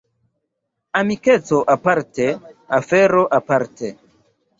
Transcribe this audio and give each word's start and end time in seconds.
Amikeco 1.01 1.59
aparte, 1.73 2.23
afero 2.79 3.27
aparte. 3.39 3.93